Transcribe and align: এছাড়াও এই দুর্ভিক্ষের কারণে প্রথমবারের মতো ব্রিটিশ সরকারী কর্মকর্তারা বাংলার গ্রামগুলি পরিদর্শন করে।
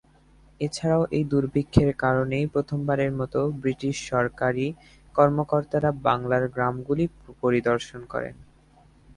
এছাড়াও 0.61 1.03
এই 1.17 1.23
দুর্ভিক্ষের 1.31 1.89
কারণে 2.03 2.37
প্রথমবারের 2.53 3.11
মতো 3.19 3.39
ব্রিটিশ 3.61 3.95
সরকারী 4.11 4.67
কর্মকর্তারা 5.15 5.89
বাংলার 6.07 6.43
গ্রামগুলি 6.55 7.05
পরিদর্শন 7.41 8.01
করে। 8.13 8.29